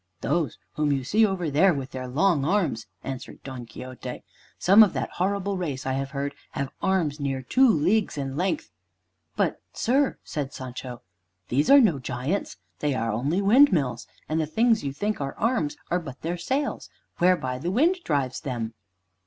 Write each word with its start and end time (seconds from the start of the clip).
"Those 0.21 0.57
whom 0.73 0.91
you 0.91 1.03
see 1.03 1.27
over 1.27 1.51
there 1.51 1.75
with 1.75 1.91
their 1.91 2.07
long 2.07 2.43
arms," 2.43 2.87
answered 3.03 3.43
Don 3.43 3.67
Quixote. 3.67 4.23
"Some 4.57 4.81
of 4.81 4.93
that 4.93 5.11
horrible 5.11 5.57
race, 5.57 5.85
I 5.85 5.93
have 5.93 6.09
heard, 6.09 6.33
have 6.53 6.71
arms 6.81 7.19
near 7.19 7.43
two 7.43 7.69
leagues 7.69 8.17
in 8.17 8.35
length." 8.35 8.71
"But, 9.35 9.61
sir," 9.73 10.17
said 10.23 10.53
Sancho, 10.53 11.03
"these 11.49 11.69
are 11.69 11.79
no 11.79 11.99
giants. 11.99 12.57
They 12.79 12.95
are 12.95 13.11
only 13.11 13.43
windmills, 13.43 14.07
and 14.27 14.41
the 14.41 14.47
things 14.47 14.83
you 14.83 14.91
think 14.91 15.21
are 15.21 15.35
arms 15.37 15.77
are 15.91 15.99
but 15.99 16.21
their 16.23 16.35
sails, 16.35 16.89
whereby 17.19 17.59
the 17.59 17.69
wind 17.69 17.97
drives 18.03 18.39
them." 18.41 18.73